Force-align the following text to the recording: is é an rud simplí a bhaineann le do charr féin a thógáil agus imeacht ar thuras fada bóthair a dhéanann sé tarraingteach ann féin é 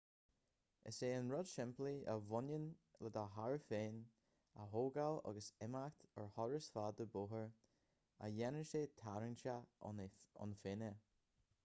is 0.91 0.99
é 1.07 1.09
an 1.15 1.27
rud 1.31 1.49
simplí 1.49 1.91
a 2.13 2.13
bhaineann 2.29 2.63
le 3.05 3.09
do 3.17 3.25
charr 3.33 3.57
féin 3.65 3.99
a 4.63 4.65
thógáil 4.71 5.19
agus 5.33 5.49
imeacht 5.67 6.05
ar 6.23 6.27
thuras 6.37 6.69
fada 6.77 7.07
bóthair 7.17 7.51
a 8.25 8.31
dhéanann 8.39 8.69
sé 8.71 8.81
tarraingteach 9.03 9.69
ann 10.47 10.57
féin 10.65 10.85
é 10.89 10.91